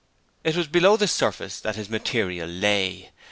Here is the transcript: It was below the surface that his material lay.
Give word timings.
It 0.43 0.55
was 0.57 0.67
below 0.67 0.97
the 0.97 1.07
surface 1.07 1.59
that 1.59 1.75
his 1.75 1.87
material 1.87 2.49
lay. 2.49 3.11